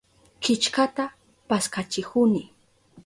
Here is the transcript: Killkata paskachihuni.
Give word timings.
Killkata 0.43 1.05
paskachihuni. 1.47 2.43